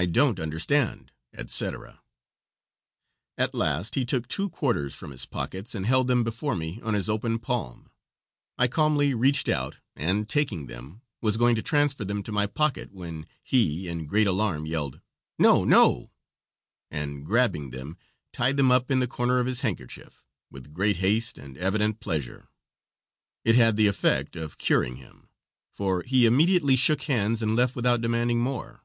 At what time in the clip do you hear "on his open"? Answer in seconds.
6.84-7.40